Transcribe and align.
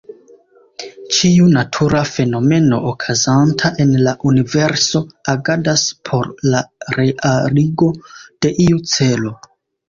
Ĉiu 1.15 1.49
natura 1.57 1.99
fenomeno 2.11 2.79
okazanta 2.91 3.71
en 3.85 3.91
la 4.07 4.13
universo 4.31 5.03
agadas 5.35 5.85
por 6.11 6.31
la 6.55 6.63
realigo 6.97 7.91
de 8.47 8.55
iu 8.67 8.81
celo. 8.95 9.37